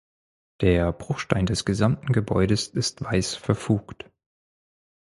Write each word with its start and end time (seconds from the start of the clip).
Der 0.61 0.91
Bruchstein 0.93 1.45
des 1.45 1.63
gesamten 1.63 2.11
Gebäudes 2.11 2.67
ist 2.67 3.03
weiß 3.03 3.35
verfugt. 3.35 4.09